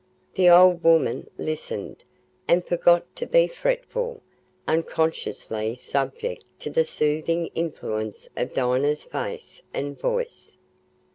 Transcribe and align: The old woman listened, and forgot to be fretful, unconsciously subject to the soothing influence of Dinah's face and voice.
The 0.33 0.49
old 0.49 0.83
woman 0.83 1.29
listened, 1.37 2.03
and 2.47 2.65
forgot 2.65 3.15
to 3.17 3.27
be 3.27 3.45
fretful, 3.45 4.23
unconsciously 4.67 5.75
subject 5.75 6.43
to 6.61 6.71
the 6.71 6.85
soothing 6.85 7.51
influence 7.53 8.27
of 8.35 8.55
Dinah's 8.55 9.03
face 9.03 9.61
and 9.75 9.95
voice. 9.99 10.57